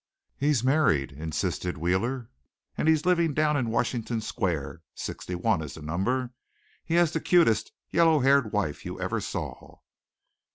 "He's 0.35 0.63
married," 0.63 1.11
insisted 1.11 1.77
Wheeler, 1.77 2.31
"and 2.75 2.87
he's 2.87 3.05
living 3.05 3.35
down 3.35 3.55
in 3.55 3.69
Washington 3.69 4.19
Square, 4.19 4.81
61 4.95 5.61
is 5.61 5.75
the 5.75 5.83
number. 5.83 6.31
He 6.83 6.95
has 6.95 7.11
the 7.11 7.19
cutest 7.21 7.71
yellow 7.91 8.21
haired 8.21 8.51
wife 8.51 8.83
you 8.83 8.99
ever 8.99 9.19
saw." 9.21 9.77